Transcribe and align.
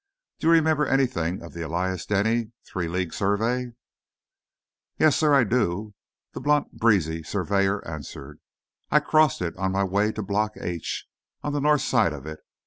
Do 0.39 0.47
you 0.47 0.53
remember 0.53 0.87
anything 0.87 1.43
of 1.43 1.53
the 1.53 1.61
Elias 1.61 2.07
Denny 2.07 2.53
three 2.65 2.87
league 2.87 3.13
survey?" 3.13 3.73
"Yes, 4.97 5.15
sir, 5.15 5.35
I 5.35 5.43
do," 5.43 5.93
the 6.33 6.41
blunt, 6.41 6.71
breezy, 6.77 7.21
surveyor 7.21 7.87
answered. 7.87 8.39
"I 8.89 8.99
crossed 8.99 9.43
it 9.43 9.55
on 9.57 9.73
my 9.73 9.83
way 9.83 10.11
to 10.13 10.23
Block 10.23 10.53
H, 10.59 11.05
on 11.43 11.53
the 11.53 11.61
north 11.61 11.81
side 11.81 12.13
of 12.13 12.25
it. 12.25 12.39